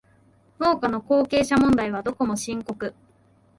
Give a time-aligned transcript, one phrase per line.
[0.57, 2.95] 農家の後継者問題はどこも深刻